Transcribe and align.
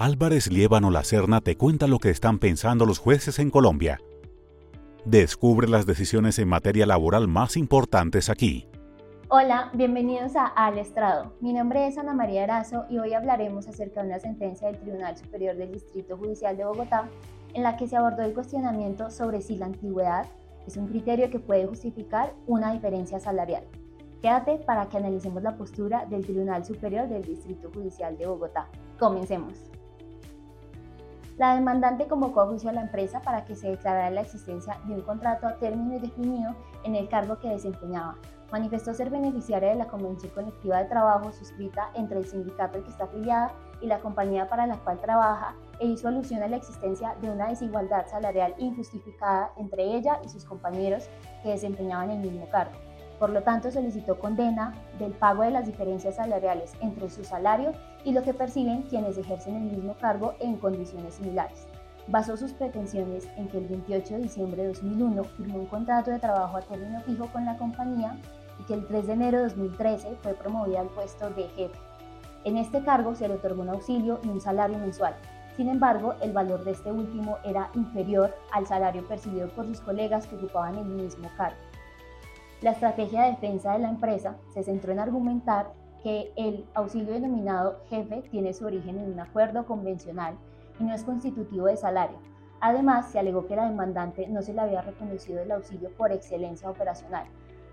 Álvarez 0.00 0.50
Liébano 0.50 0.90
Lacerna 0.90 1.42
te 1.42 1.58
cuenta 1.58 1.86
lo 1.86 1.98
que 1.98 2.08
están 2.08 2.38
pensando 2.38 2.86
los 2.86 2.98
jueces 2.98 3.38
en 3.38 3.50
Colombia. 3.50 4.00
Descubre 5.04 5.68
las 5.68 5.84
decisiones 5.84 6.38
en 6.38 6.48
materia 6.48 6.86
laboral 6.86 7.28
más 7.28 7.54
importantes 7.58 8.30
aquí. 8.30 8.66
Hola, 9.28 9.68
bienvenidos 9.74 10.36
a 10.36 10.46
Al 10.46 10.78
Estrado. 10.78 11.34
Mi 11.42 11.52
nombre 11.52 11.86
es 11.86 11.98
Ana 11.98 12.14
María 12.14 12.44
Arazo 12.44 12.86
y 12.88 12.96
hoy 12.96 13.12
hablaremos 13.12 13.68
acerca 13.68 14.00
de 14.00 14.08
una 14.08 14.20
sentencia 14.20 14.68
del 14.68 14.80
Tribunal 14.80 15.18
Superior 15.18 15.54
del 15.54 15.72
Distrito 15.72 16.16
Judicial 16.16 16.56
de 16.56 16.64
Bogotá 16.64 17.10
en 17.52 17.62
la 17.62 17.76
que 17.76 17.86
se 17.86 17.98
abordó 17.98 18.22
el 18.22 18.32
cuestionamiento 18.32 19.10
sobre 19.10 19.42
si 19.42 19.58
la 19.58 19.66
antigüedad 19.66 20.24
es 20.66 20.78
un 20.78 20.88
criterio 20.88 21.28
que 21.28 21.40
puede 21.40 21.66
justificar 21.66 22.32
una 22.46 22.72
diferencia 22.72 23.20
salarial. 23.20 23.64
Quédate 24.22 24.56
para 24.64 24.88
que 24.88 24.96
analicemos 24.96 25.42
la 25.42 25.58
postura 25.58 26.06
del 26.06 26.24
Tribunal 26.24 26.64
Superior 26.64 27.06
del 27.06 27.22
Distrito 27.22 27.70
Judicial 27.70 28.16
de 28.16 28.26
Bogotá. 28.26 28.66
Comencemos. 28.98 29.70
La 31.38 31.54
demandante 31.54 32.06
convocó 32.06 32.42
a 32.42 32.46
juicio 32.46 32.70
a 32.70 32.72
la 32.72 32.82
empresa 32.82 33.20
para 33.20 33.44
que 33.44 33.56
se 33.56 33.70
declarara 33.70 34.10
la 34.10 34.20
existencia 34.20 34.78
de 34.84 34.94
un 34.94 35.02
contrato 35.02 35.46
a 35.46 35.56
término 35.56 35.94
indefinido 35.94 36.54
en 36.84 36.94
el 36.94 37.08
cargo 37.08 37.38
que 37.38 37.48
desempeñaba. 37.48 38.16
Manifestó 38.52 38.92
ser 38.92 39.10
beneficiaria 39.10 39.70
de 39.70 39.76
la 39.76 39.86
Convención 39.86 40.32
Colectiva 40.32 40.78
de 40.78 40.88
Trabajo 40.88 41.32
suscrita 41.32 41.90
entre 41.94 42.18
el 42.18 42.26
sindicato 42.26 42.78
al 42.78 42.84
que 42.84 42.90
está 42.90 43.04
afiliada 43.04 43.52
y 43.80 43.86
la 43.86 44.00
compañía 44.00 44.48
para 44.48 44.66
la 44.66 44.76
cual 44.78 45.00
trabaja 45.00 45.54
e 45.78 45.86
hizo 45.86 46.08
alusión 46.08 46.42
a 46.42 46.48
la 46.48 46.56
existencia 46.56 47.14
de 47.22 47.30
una 47.30 47.48
desigualdad 47.48 48.06
salarial 48.06 48.54
injustificada 48.58 49.52
entre 49.56 49.84
ella 49.94 50.20
y 50.24 50.28
sus 50.28 50.44
compañeros 50.44 51.08
que 51.42 51.50
desempeñaban 51.50 52.10
el 52.10 52.18
mismo 52.18 52.48
cargo. 52.50 52.89
Por 53.20 53.30
lo 53.30 53.42
tanto, 53.42 53.70
solicitó 53.70 54.18
condena 54.18 54.72
del 54.98 55.12
pago 55.12 55.42
de 55.42 55.50
las 55.50 55.66
diferencias 55.66 56.16
salariales 56.16 56.72
entre 56.80 57.10
su 57.10 57.22
salario 57.22 57.72
y 58.02 58.12
lo 58.12 58.22
que 58.22 58.32
perciben 58.32 58.82
quienes 58.84 59.18
ejercen 59.18 59.56
el 59.56 59.76
mismo 59.76 59.94
cargo 60.00 60.34
en 60.40 60.56
condiciones 60.56 61.14
similares. 61.14 61.66
Basó 62.08 62.38
sus 62.38 62.54
pretensiones 62.54 63.28
en 63.36 63.48
que 63.48 63.58
el 63.58 63.68
28 63.68 64.14
de 64.14 64.22
diciembre 64.22 64.62
de 64.62 64.68
2001 64.68 65.24
firmó 65.24 65.58
un 65.58 65.66
contrato 65.66 66.10
de 66.10 66.18
trabajo 66.18 66.56
a 66.56 66.62
término 66.62 67.02
fijo 67.02 67.26
con 67.26 67.44
la 67.44 67.58
compañía 67.58 68.16
y 68.58 68.64
que 68.64 68.72
el 68.72 68.86
3 68.86 69.06
de 69.06 69.12
enero 69.12 69.36
de 69.36 69.44
2013 69.44 70.16
fue 70.22 70.32
promovida 70.32 70.80
al 70.80 70.88
puesto 70.88 71.28
de 71.28 71.42
jefe. 71.50 71.78
En 72.44 72.56
este 72.56 72.82
cargo 72.82 73.14
se 73.14 73.28
le 73.28 73.34
otorgó 73.34 73.60
un 73.60 73.68
auxilio 73.68 74.18
y 74.24 74.28
un 74.28 74.40
salario 74.40 74.78
mensual, 74.78 75.14
sin 75.60 75.68
embargo, 75.68 76.14
el 76.22 76.32
valor 76.32 76.64
de 76.64 76.70
este 76.70 76.90
último 76.90 77.36
era 77.44 77.70
inferior 77.74 78.34
al 78.52 78.66
salario 78.66 79.06
percibido 79.06 79.46
por 79.48 79.66
sus 79.66 79.82
colegas 79.82 80.26
que 80.26 80.36
ocupaban 80.36 80.78
el 80.78 80.86
mismo 80.86 81.28
cargo. 81.36 81.58
La 82.62 82.72
estrategia 82.72 83.22
de 83.22 83.30
defensa 83.30 83.72
de 83.72 83.78
la 83.78 83.88
empresa 83.88 84.36
se 84.52 84.62
centró 84.62 84.92
en 84.92 84.98
argumentar 84.98 85.72
que 86.02 86.30
el 86.36 86.66
auxilio 86.74 87.14
denominado 87.14 87.80
jefe 87.88 88.22
tiene 88.30 88.52
su 88.52 88.66
origen 88.66 88.98
en 88.98 89.12
un 89.12 89.20
acuerdo 89.20 89.64
convencional 89.64 90.34
y 90.78 90.84
no 90.84 90.94
es 90.94 91.02
constitutivo 91.02 91.66
de 91.66 91.78
salario. 91.78 92.18
Además, 92.60 93.10
se 93.10 93.18
alegó 93.18 93.46
que 93.46 93.56
la 93.56 93.66
demandante 93.66 94.28
no 94.28 94.42
se 94.42 94.52
le 94.52 94.60
había 94.60 94.82
reconocido 94.82 95.40
el 95.40 95.52
auxilio 95.52 95.90
por 95.96 96.12
excelencia 96.12 96.68
operacional 96.68 97.24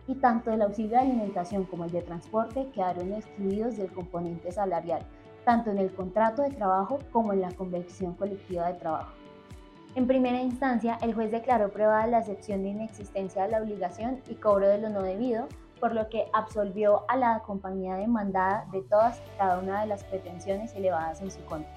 y 0.07 0.15
tanto 0.15 0.51
el 0.51 0.61
auxilio 0.61 0.91
de 0.91 0.99
alimentación 0.99 1.65
como 1.65 1.83
el 1.83 1.91
de 1.91 2.01
transporte 2.01 2.69
quedaron 2.73 3.11
excluidos 3.11 3.75
del 3.75 3.91
componente 3.91 4.53
salarial, 4.53 5.01
tanto 5.43 5.69
en 5.69 5.79
el 5.79 5.93
contrato 5.93 6.43
de 6.43 6.51
trabajo 6.51 6.99
como 7.11 7.33
en 7.33 7.41
la 7.41 7.51
convención 7.51 8.13
colectiva 8.13 8.67
de 8.67 8.79
trabajo. 8.79 9.11
En 9.97 10.05
primera 10.05 10.39
instancia, 10.39 10.99
el 11.01 11.15
juez 11.15 11.31
declaró 11.31 11.71
probada 11.71 12.05
la 12.05 12.19
excepción 12.19 12.61
de 12.61 12.69
inexistencia 12.69 13.41
de 13.41 13.49
la 13.49 13.63
obligación 13.63 14.21
y 14.29 14.35
cobro 14.35 14.67
de 14.67 14.77
lo 14.77 14.89
no 14.89 15.01
debido, 15.01 15.47
por 15.79 15.95
lo 15.95 16.07
que 16.07 16.27
absolvió 16.33 17.03
a 17.09 17.15
la 17.15 17.39
compañía 17.39 17.95
demandada 17.95 18.67
de 18.71 18.83
todas 18.83 19.17
y 19.17 19.37
cada 19.39 19.57
una 19.57 19.81
de 19.81 19.87
las 19.87 20.03
pretensiones 20.03 20.75
elevadas 20.75 21.19
en 21.21 21.31
su 21.31 21.43
contra. 21.45 21.73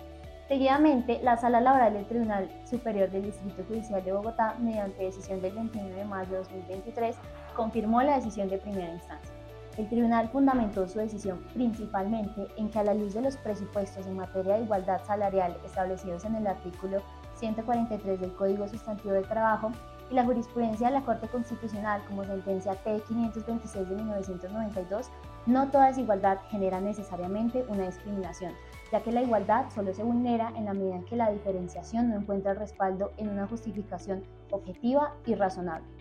Seguidamente, 0.49 1.19
la 1.23 1.39
Sala 1.39 1.63
Laboral 1.63 1.95
del 1.95 2.05
Tribunal 2.05 2.51
Superior 2.67 3.11
del 3.11 3.23
Distrito 3.23 3.65
Judicial 3.67 4.05
de 4.05 4.13
Bogotá, 4.13 4.55
mediante 4.61 5.03
decisión 5.03 5.41
del 5.41 5.55
29 5.55 5.95
de 5.95 6.05
mayo 6.05 6.31
de 6.33 6.39
2023, 6.41 7.17
confirmó 7.57 8.03
la 8.03 8.17
decisión 8.17 8.51
de 8.51 8.59
primera 8.59 8.93
instancia. 8.93 9.33
El 9.79 9.89
tribunal 9.89 10.29
fundamentó 10.29 10.87
su 10.87 10.99
decisión 10.99 11.43
principalmente 11.55 12.49
en 12.59 12.69
que 12.69 12.79
a 12.81 12.85
la 12.85 12.93
luz 12.93 13.15
de 13.15 13.23
los 13.23 13.39
presupuestos 13.39 14.07
en 14.07 14.17
materia 14.17 14.57
de 14.57 14.65
igualdad 14.65 15.01
salarial 15.07 15.57
establecidos 15.65 16.27
en 16.27 16.35
el 16.35 16.47
artículo 16.47 17.01
143 17.41 18.21
del 18.21 18.33
Código 18.35 18.69
Sustantivo 18.69 19.15
del 19.15 19.27
Trabajo 19.27 19.73
y 20.11 20.15
la 20.15 20.25
jurisprudencia 20.25 20.89
de 20.89 20.95
la 20.95 21.05
Corte 21.05 21.29
Constitucional 21.29 22.03
como 22.09 22.25
sentencia 22.25 22.77
T526 22.85 23.87
de 23.87 23.97
1992, 23.97 25.11
no 25.47 25.71
toda 25.71 25.87
desigualdad 25.87 26.39
genera 26.51 26.81
necesariamente 26.81 27.65
una 27.69 27.87
discriminación, 27.87 28.53
ya 28.93 29.01
que 29.01 29.13
la 29.13 29.23
igualdad 29.23 29.71
solo 29.75 29.95
se 29.95 30.03
vulnera 30.03 30.53
en 30.57 30.67
la 30.67 30.75
medida 30.75 30.97
en 30.97 31.05
que 31.05 31.17
la 31.17 31.31
diferenciación 31.31 32.11
no 32.11 32.17
encuentra 32.17 32.55
respaldo 32.55 33.13
en 33.17 33.29
una 33.31 33.47
justificación 33.47 34.23
objetiva 34.51 35.15
y 35.27 35.35
razonable. 35.35 36.00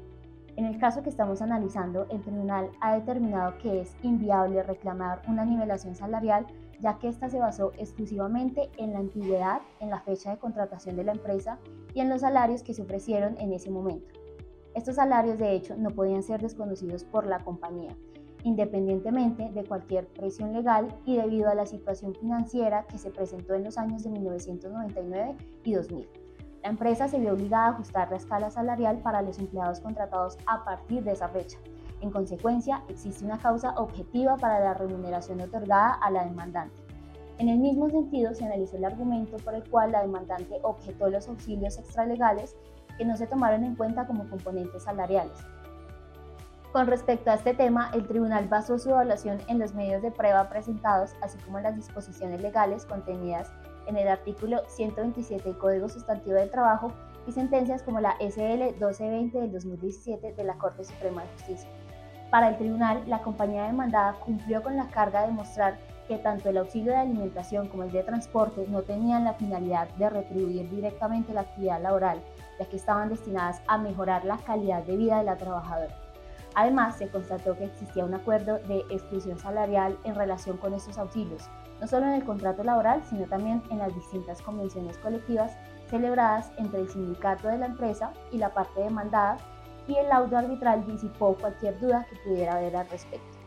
En 0.59 0.65
el 0.65 0.77
caso 0.77 1.03
que 1.03 1.09
estamos 1.09 1.41
analizando, 1.41 2.05
el 2.09 2.21
tribunal 2.21 2.69
ha 2.81 2.93
determinado 2.93 3.57
que 3.59 3.79
es 3.79 3.95
inviable 4.03 4.61
reclamar 4.61 5.21
una 5.29 5.45
nivelación 5.45 5.95
salarial 5.95 6.47
ya 6.81 6.99
que 6.99 7.07
ésta 7.07 7.29
se 7.29 7.39
basó 7.39 7.71
exclusivamente 7.77 8.69
en 8.75 8.91
la 8.91 8.99
antigüedad, 8.99 9.61
en 9.79 9.89
la 9.89 10.01
fecha 10.01 10.31
de 10.31 10.37
contratación 10.37 10.97
de 10.97 11.05
la 11.05 11.13
empresa 11.13 11.59
y 11.93 12.01
en 12.01 12.09
los 12.09 12.19
salarios 12.19 12.61
que 12.61 12.73
se 12.73 12.81
ofrecieron 12.81 13.37
en 13.39 13.53
ese 13.53 13.71
momento. 13.71 14.13
Estos 14.75 14.95
salarios, 14.95 15.37
de 15.37 15.53
hecho, 15.53 15.77
no 15.77 15.91
podían 15.91 16.23
ser 16.23 16.41
desconocidos 16.41 17.05
por 17.05 17.25
la 17.25 17.39
compañía, 17.39 17.95
independientemente 18.43 19.51
de 19.53 19.63
cualquier 19.63 20.07
presión 20.07 20.51
legal 20.51 20.93
y 21.05 21.15
debido 21.15 21.47
a 21.47 21.55
la 21.55 21.67
situación 21.67 22.13
financiera 22.15 22.85
que 22.85 22.97
se 22.97 23.11
presentó 23.11 23.53
en 23.53 23.63
los 23.63 23.77
años 23.77 24.03
de 24.03 24.09
1999 24.09 25.37
y 25.63 25.73
2000. 25.73 26.28
La 26.63 26.69
empresa 26.69 27.07
se 27.07 27.19
vio 27.19 27.33
obligada 27.33 27.67
a 27.67 27.69
ajustar 27.69 28.09
la 28.09 28.17
escala 28.17 28.51
salarial 28.51 28.97
para 28.99 29.21
los 29.21 29.39
empleados 29.39 29.79
contratados 29.79 30.37
a 30.45 30.65
partir 30.65 31.03
de 31.03 31.13
esa 31.13 31.29
fecha. 31.29 31.57
En 32.01 32.11
consecuencia, 32.11 32.83
existe 32.89 33.25
una 33.25 33.37
causa 33.37 33.71
objetiva 33.77 34.35
para 34.37 34.59
la 34.59 34.73
remuneración 34.73 35.39
otorgada 35.41 35.93
a 35.93 36.11
la 36.11 36.25
demandante. 36.25 36.81
En 37.37 37.47
el 37.47 37.59
mismo 37.59 37.89
sentido, 37.89 38.33
se 38.33 38.45
analizó 38.45 38.75
el 38.75 38.85
argumento 38.85 39.37
por 39.37 39.55
el 39.55 39.69
cual 39.69 39.93
la 39.93 40.01
demandante 40.01 40.59
objetó 40.61 41.09
los 41.09 41.29
auxilios 41.29 41.77
extralegales 41.77 42.57
que 42.97 43.05
no 43.05 43.15
se 43.15 43.27
tomaron 43.27 43.63
en 43.63 43.75
cuenta 43.75 44.05
como 44.05 44.29
componentes 44.29 44.83
salariales. 44.83 45.37
Con 46.73 46.87
respecto 46.87 47.31
a 47.31 47.35
este 47.35 47.53
tema, 47.53 47.89
el 47.93 48.05
tribunal 48.05 48.47
basó 48.49 48.77
su 48.77 48.89
evaluación 48.89 49.39
en 49.47 49.57
los 49.57 49.73
medios 49.73 50.01
de 50.01 50.11
prueba 50.11 50.49
presentados, 50.49 51.15
así 51.21 51.37
como 51.39 51.57
en 51.57 51.63
las 51.63 51.75
disposiciones 51.75 52.41
legales 52.41 52.85
contenidas 52.85 53.49
en 53.89 53.97
el 53.97 54.07
artículo 54.07 54.61
127 54.67 55.43
del 55.43 55.57
Código 55.57 55.89
Sustantivo 55.89 56.35
del 56.35 56.51
Trabajo 56.51 56.93
y 57.27 57.31
sentencias 57.31 57.81
como 57.83 57.99
la 57.99 58.15
SL 58.19 58.75
1220 58.77 59.39
del 59.39 59.51
2017 59.51 60.33
de 60.33 60.43
la 60.43 60.57
Corte 60.57 60.83
Suprema 60.83 61.23
de 61.23 61.29
Justicia. 61.29 61.69
Para 62.29 62.49
el 62.49 62.57
tribunal, 62.57 63.03
la 63.07 63.23
compañía 63.23 63.63
demandada 63.63 64.13
cumplió 64.13 64.61
con 64.61 64.77
la 64.77 64.87
carga 64.89 65.25
de 65.25 65.31
mostrar 65.31 65.79
que 66.07 66.17
tanto 66.19 66.49
el 66.49 66.57
auxilio 66.57 66.91
de 66.91 66.99
alimentación 66.99 67.67
como 67.67 67.83
el 67.83 67.91
de 67.91 68.03
transporte 68.03 68.65
no 68.67 68.83
tenían 68.83 69.23
la 69.23 69.33
finalidad 69.33 69.89
de 69.95 70.09
retribuir 70.09 70.69
directamente 70.69 71.33
la 71.33 71.41
actividad 71.41 71.81
laboral, 71.81 72.21
ya 72.59 72.65
que 72.65 72.77
estaban 72.77 73.09
destinadas 73.09 73.61
a 73.67 73.79
mejorar 73.79 74.25
la 74.25 74.37
calidad 74.37 74.83
de 74.83 74.97
vida 74.97 75.17
de 75.17 75.23
la 75.23 75.37
trabajadora. 75.37 75.95
Además, 76.55 76.97
se 76.97 77.09
constató 77.09 77.55
que 77.57 77.65
existía 77.65 78.05
un 78.05 78.13
acuerdo 78.13 78.59
de 78.59 78.79
exclusión 78.89 79.37
salarial 79.37 79.97
en 80.03 80.15
relación 80.15 80.57
con 80.57 80.73
estos 80.73 80.97
auxilios, 80.97 81.49
no 81.79 81.87
solo 81.87 82.05
en 82.07 82.13
el 82.13 82.23
contrato 82.23 82.63
laboral, 82.63 83.03
sino 83.09 83.25
también 83.25 83.61
en 83.69 83.79
las 83.79 83.93
distintas 83.93 84.41
convenciones 84.41 84.97
colectivas 84.97 85.57
celebradas 85.89 86.51
entre 86.57 86.81
el 86.81 86.89
sindicato 86.89 87.47
de 87.47 87.57
la 87.57 87.67
empresa 87.67 88.11
y 88.31 88.37
la 88.37 88.53
parte 88.53 88.81
demandada, 88.81 89.37
y 89.87 89.95
el 89.95 90.09
laudo 90.09 90.37
arbitral 90.37 90.85
disipó 90.85 91.35
cualquier 91.35 91.79
duda 91.79 92.05
que 92.09 92.17
pudiera 92.17 92.53
haber 92.53 92.75
al 92.75 92.89
respecto. 92.89 93.37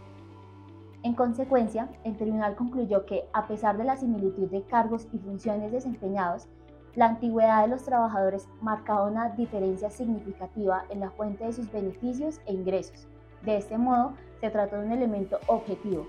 En 1.04 1.15
consecuencia, 1.15 1.88
el 2.04 2.16
tribunal 2.16 2.54
concluyó 2.54 3.06
que, 3.06 3.25
a 3.32 3.47
pesar 3.47 3.76
de 3.76 3.84
la 3.84 3.97
similitud 3.97 4.48
de 4.48 4.62
cargos 4.62 5.09
y 5.12 5.19
funciones 5.19 5.72
desempeñados, 5.72 6.48
la 6.95 7.07
antigüedad 7.07 7.62
de 7.62 7.68
los 7.68 7.84
trabajadores 7.84 8.48
marcaba 8.60 9.04
una 9.04 9.30
diferencia 9.30 9.91
significativa 9.91 10.84
en 10.91 11.01
la 11.01 11.10
fuente 11.10 11.45
de 11.45 11.53
sus 11.53 11.71
beneficios 11.72 12.41
e 12.47 12.53
ingresos. 12.53 13.09
De 13.42 13.57
este 13.57 13.78
modo, 13.78 14.12
se 14.41 14.51
trató 14.51 14.77
de 14.77 14.86
un 14.86 14.92
elemento 14.92 15.39
objetivo, 15.47 16.07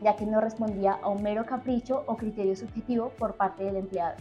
ya 0.00 0.16
que 0.16 0.26
no 0.26 0.40
respondía 0.40 0.98
a 1.02 1.08
un 1.08 1.22
mero 1.22 1.46
capricho 1.46 2.04
o 2.06 2.16
criterio 2.16 2.56
subjetivo 2.56 3.12
por 3.18 3.34
parte 3.34 3.64
del 3.64 3.76
empleador. 3.76 4.16